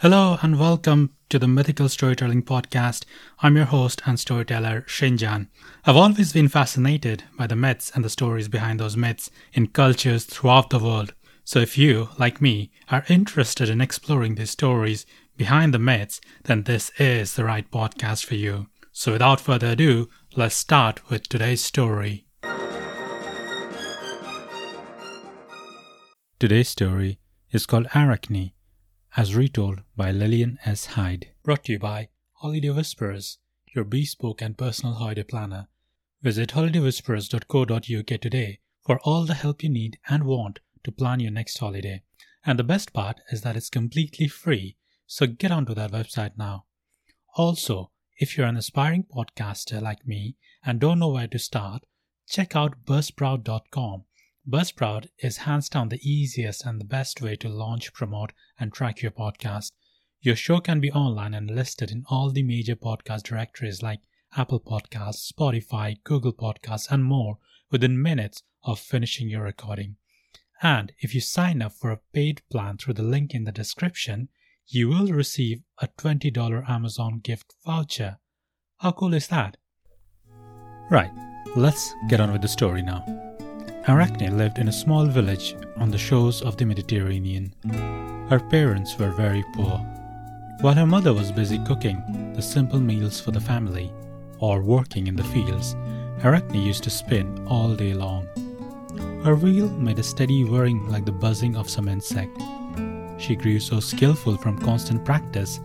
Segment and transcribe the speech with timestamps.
[0.00, 3.06] Hello and welcome to the Mythical Storytelling Podcast.
[3.38, 5.48] I'm your host and storyteller, Shinjan.
[5.86, 10.26] I've always been fascinated by the myths and the stories behind those myths in cultures
[10.26, 11.14] throughout the world.
[11.44, 15.06] So if you, like me, are interested in exploring these stories
[15.38, 18.66] behind the myths, then this is the right podcast for you.
[18.92, 22.26] So without further ado, let's start with today's story.
[26.38, 27.18] Today's story
[27.50, 28.52] is called Arachne,
[29.16, 30.86] as retold by Lillian S.
[30.86, 31.30] Hyde.
[31.42, 33.38] Brought to you by Holiday Whisperers,
[33.74, 35.68] your bespoke and personal holiday planner.
[36.20, 41.56] Visit holidaywhisperers.co.uk today for all the help you need and want to plan your next
[41.56, 42.02] holiday.
[42.44, 46.66] And the best part is that it's completely free, so get onto that website now.
[47.36, 51.84] Also, if you're an aspiring podcaster like me and don't know where to start,
[52.28, 54.04] check out buzzsprout.com
[54.48, 59.02] Buzzsprout is hands down the easiest and the best way to launch, promote, and track
[59.02, 59.72] your podcast.
[60.20, 64.00] Your show can be online and listed in all the major podcast directories like
[64.36, 67.38] Apple Podcasts, Spotify, Google Podcasts, and more
[67.72, 69.96] within minutes of finishing your recording.
[70.62, 74.28] And if you sign up for a paid plan through the link in the description,
[74.68, 78.18] you will receive a $20 Amazon gift voucher.
[78.78, 79.56] How cool is that?
[80.88, 81.10] Right,
[81.56, 83.25] let's get on with the story now.
[83.88, 87.54] Arachne lived in a small village on the shores of the Mediterranean.
[88.28, 89.78] Her parents were very poor.
[90.60, 93.92] While her mother was busy cooking the simple meals for the family
[94.40, 95.76] or working in the fields,
[96.24, 98.26] Arachne used to spin all day long.
[99.22, 102.36] Her wheel made a steady whirring like the buzzing of some insect.
[103.18, 105.60] She grew so skillful from constant practice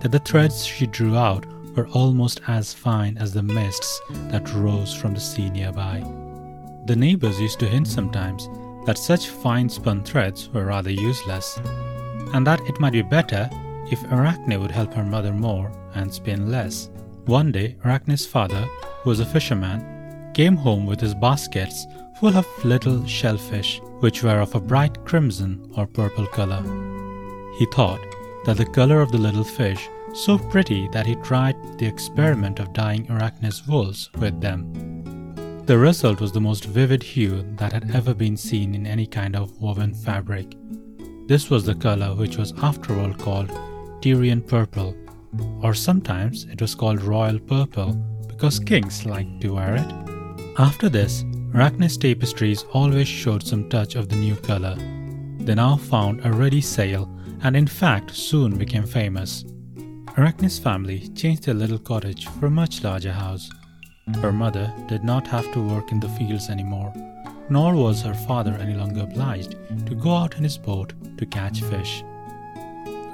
[0.00, 1.44] that the threads she drew out
[1.76, 6.25] were almost as fine as the mists that rose from the sea nearby.
[6.86, 8.48] The neighbors used to hint sometimes
[8.86, 11.60] that such fine spun threads were rather useless,
[12.32, 13.50] and that it might be better
[13.90, 16.90] if Arachne would help her mother more and spin less.
[17.24, 18.68] One day, Arachne's father,
[19.02, 21.86] who was a fisherman, came home with his baskets
[22.20, 26.62] full of little shellfish, which were of a bright crimson or purple color.
[27.58, 28.00] He thought
[28.44, 32.72] that the color of the little fish so pretty that he tried the experiment of
[32.72, 34.95] dyeing Arachne's wools with them.
[35.66, 39.34] The result was the most vivid hue that had ever been seen in any kind
[39.34, 40.56] of woven fabric.
[41.26, 43.50] This was the color which was after all called
[44.00, 44.94] Tyrian purple,
[45.64, 47.94] or sometimes it was called royal purple
[48.28, 49.92] because kings liked to wear it.
[50.56, 54.76] After this, Arachne's tapestries always showed some touch of the new color.
[55.40, 57.10] They now found a ready sale
[57.42, 59.44] and in fact soon became famous.
[60.16, 63.50] Arachne's family changed their little cottage for a much larger house.
[64.22, 66.92] Her mother did not have to work in the fields anymore,
[67.50, 69.56] nor was her father any longer obliged
[69.86, 72.04] to go out in his boat to catch fish.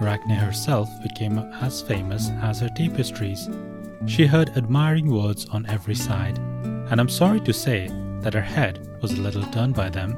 [0.00, 3.48] Arachne herself became as famous as her tapestries.
[4.06, 6.38] She heard admiring words on every side,
[6.90, 7.88] and I'm sorry to say
[8.20, 10.12] that her head was a little turned by them,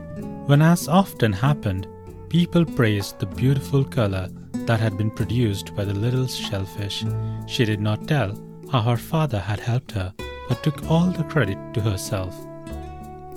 [0.46, 1.86] when, as often happened,
[2.28, 4.28] people praised the beautiful color
[4.66, 7.04] that had been produced by the little shellfish.
[7.46, 8.36] She did not tell
[8.72, 10.12] how her father had helped her
[10.48, 12.34] but took all the credit to herself.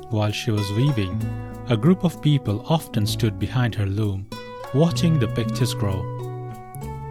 [0.10, 1.22] While she was weaving,
[1.70, 4.28] a group of people often stood behind her loom,
[4.74, 6.02] watching the pictures grow.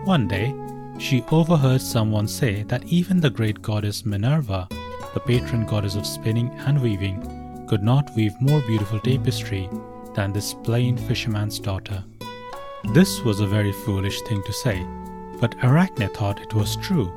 [0.04, 0.54] One day,
[0.98, 4.68] she overheard someone say that even the great goddess Minerva,
[5.12, 9.68] the patron goddess of spinning and weaving, could not weave more beautiful tapestry
[10.14, 12.02] than this plain fisherman's daughter.
[12.94, 14.86] This was a very foolish thing to say,
[15.40, 17.12] but Arachne thought it was true.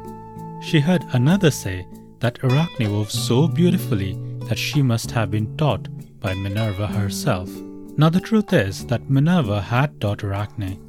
[0.62, 1.88] She heard another say
[2.20, 5.88] that Arachne wove so beautifully that she must have been taught
[6.20, 7.50] by Minerva herself.
[7.98, 10.80] Now, the truth is that Minerva had taught Arachne.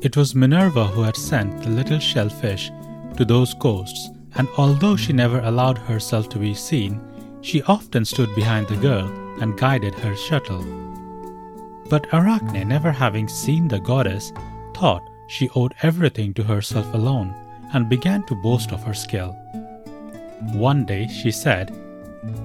[0.00, 2.70] It was Minerva who had sent the little shellfish
[3.16, 7.00] to those coasts, and although she never allowed herself to be seen,
[7.40, 9.06] she often stood behind the girl
[9.40, 10.64] and guided her shuttle.
[11.88, 14.32] But Arachne, never having seen the goddess,
[14.74, 17.34] thought she owed everything to herself alone
[17.72, 19.36] and began to boast of her skill.
[20.52, 21.74] One day she said,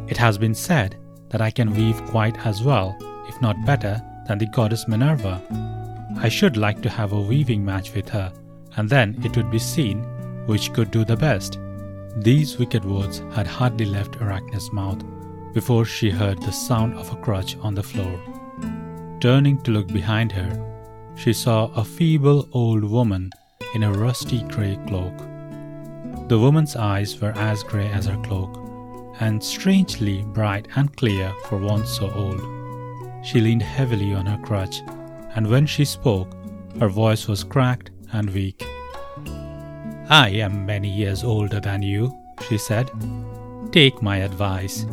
[0.07, 0.97] It has been said
[1.29, 2.97] that I can weave quite as well,
[3.27, 5.41] if not better, than the goddess Minerva.
[6.17, 8.31] I should like to have a weaving match with her,
[8.77, 10.03] and then it would be seen
[10.45, 11.59] which could do the best.
[12.17, 15.03] These wicked words had hardly left Arachne's mouth
[15.53, 18.19] before she heard the sound of a crutch on the floor.
[19.19, 23.31] Turning to look behind her, she saw a feeble old woman
[23.73, 25.13] in a rusty grey cloak.
[26.27, 28.57] The woman's eyes were as grey as her cloak,
[29.19, 32.41] and strangely bright and clear for one so old.
[33.25, 34.81] She leaned heavily on her crutch,
[35.35, 36.33] and when she spoke,
[36.79, 38.65] her voice was cracked and weak.
[40.09, 42.17] I am many years older than you,
[42.47, 42.89] she said.
[43.71, 44.85] Take my advice.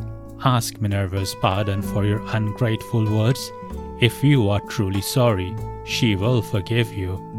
[0.45, 3.53] Ask Minerva's pardon for your ungrateful words.
[4.01, 5.55] If you are truly sorry,
[5.85, 7.30] she will forgive you.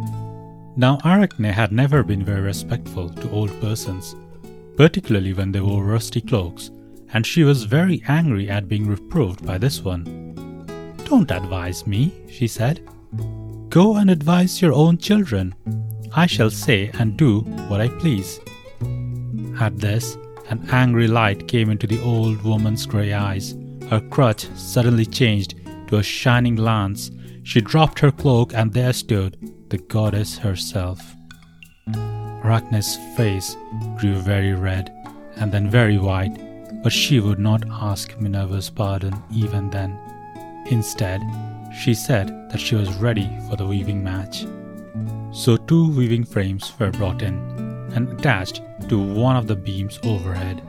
[0.77, 4.15] Now, Arachne had never been very respectful to old persons,
[4.77, 6.71] particularly when they wore rusty cloaks,
[7.13, 10.05] and she was very angry at being reproved by this one.
[11.03, 12.87] Don't advise me, she said.
[13.67, 15.53] Go and advise your own children.
[16.13, 18.39] I shall say and do what I please.
[19.59, 20.17] At this,
[20.49, 23.55] an angry light came into the old woman's grey eyes.
[23.89, 25.55] Her crutch suddenly changed
[25.87, 27.11] to a shining lance.
[27.43, 29.37] She dropped her cloak, and there stood
[29.71, 30.99] the goddess herself.
[32.43, 33.55] Arachne's face
[33.97, 34.91] grew very red
[35.37, 36.37] and then very white,
[36.83, 39.97] but she would not ask Minerva's pardon even then.
[40.69, 41.21] Instead,
[41.73, 44.45] she said that she was ready for the weaving match.
[45.31, 47.35] So, two weaving frames were brought in
[47.95, 50.61] and attached to one of the beams overhead.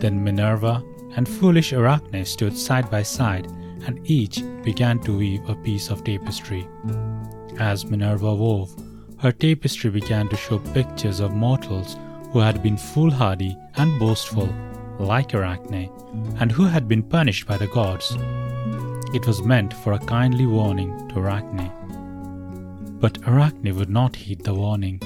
[0.00, 0.82] Then Minerva
[1.14, 3.46] and foolish Arachne stood side by side,
[3.86, 6.66] and each began to weave a piece of tapestry.
[7.58, 8.74] As Minerva wove,
[9.18, 11.96] her tapestry began to show pictures of mortals
[12.32, 14.52] who had been foolhardy and boastful,
[14.98, 15.90] like Arachne,
[16.40, 18.16] and who had been punished by the gods.
[19.14, 21.70] It was meant for a kindly warning to Arachne.
[23.00, 25.00] But Arachne would not heed the warning.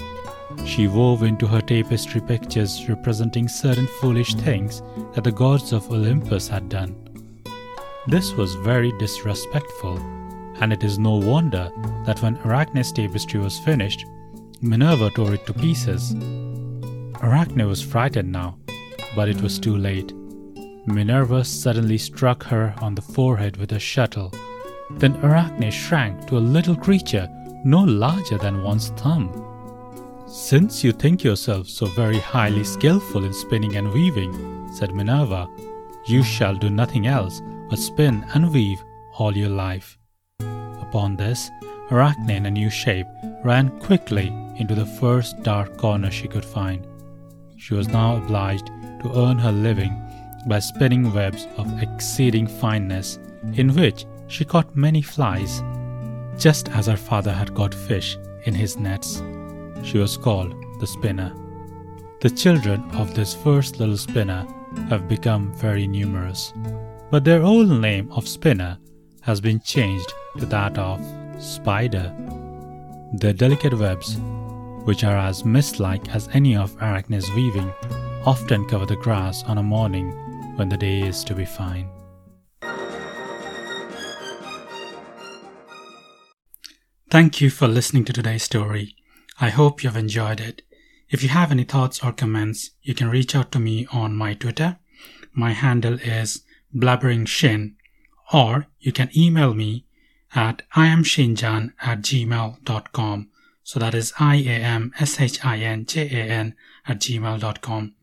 [0.64, 4.82] She wove into her tapestry pictures representing certain foolish things
[5.14, 6.94] that the gods of Olympus had done.
[8.06, 9.98] This was very disrespectful,
[10.60, 11.70] and it is no wonder
[12.04, 14.04] that when Arachne's tapestry was finished,
[14.60, 16.14] Minerva tore it to pieces.
[17.22, 18.58] Arachne was frightened now,
[19.14, 20.12] but it was too late.
[20.86, 24.32] Minerva suddenly struck her on the forehead with a shuttle.
[24.92, 27.28] Then Arachne shrank to a little creature
[27.64, 29.30] no larger than one's thumb.
[30.28, 35.48] Since you think yourself so very highly skillful in spinning and weaving, said Minerva,
[36.06, 38.82] you shall do nothing else but spin and weave
[39.18, 39.98] all your life.
[40.88, 41.50] Upon this,
[41.90, 43.06] Arachne in a new shape
[43.44, 46.86] ran quickly into the first dark corner she could find.
[47.56, 48.66] She was now obliged
[49.02, 50.00] to earn her living
[50.46, 53.18] by spinning webs of exceeding fineness,
[53.54, 55.62] in which she caught many flies,
[56.38, 59.22] just as her father had caught fish in his nets.
[59.82, 61.32] She was called the spinner.
[62.20, 64.46] The children of this first little spinner
[64.88, 66.52] have become very numerous,
[67.10, 68.78] but their old name of spinner
[69.22, 71.00] has been changed to that of
[71.42, 72.14] spider.
[73.14, 74.16] Their delicate webs,
[74.84, 77.72] which are as mist like as any of Arachne's weaving,
[78.24, 80.10] often cover the grass on a morning
[80.56, 81.88] when the day is to be fine.
[87.08, 88.96] Thank you for listening to today's story.
[89.40, 90.62] I hope you've enjoyed it.
[91.08, 94.34] If you have any thoughts or comments, you can reach out to me on my
[94.34, 94.78] Twitter.
[95.32, 96.42] My handle is
[96.74, 97.74] blabberingshin,
[98.32, 99.85] or you can email me
[100.34, 103.28] at iamshinjan at gmail.com.
[103.62, 106.54] So that is I-A-M-S-H-I-N-J-A-N
[106.86, 107.94] at gmail.com.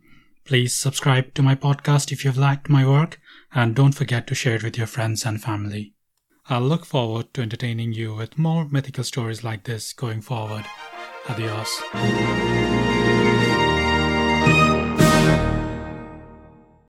[0.46, 3.18] Please subscribe to my podcast if you've liked my work,
[3.54, 5.94] and don't forget to share it with your friends and family.
[6.50, 10.66] I'll look forward to entertaining you with more mythical stories like this going forward.
[11.28, 12.63] Adiós.